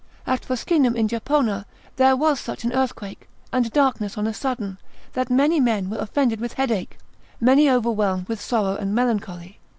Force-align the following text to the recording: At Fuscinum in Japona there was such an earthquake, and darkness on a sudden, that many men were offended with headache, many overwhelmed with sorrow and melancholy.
At 0.25 0.41
Fuscinum 0.43 0.95
in 0.95 1.07
Japona 1.07 1.65
there 1.97 2.15
was 2.15 2.39
such 2.39 2.63
an 2.63 2.73
earthquake, 2.73 3.29
and 3.53 3.71
darkness 3.71 4.17
on 4.17 4.25
a 4.25 4.33
sudden, 4.33 4.79
that 5.13 5.29
many 5.29 5.59
men 5.59 5.91
were 5.91 5.99
offended 5.99 6.41
with 6.41 6.53
headache, 6.53 6.97
many 7.39 7.69
overwhelmed 7.69 8.27
with 8.27 8.41
sorrow 8.41 8.75
and 8.75 8.95
melancholy. 8.95 9.59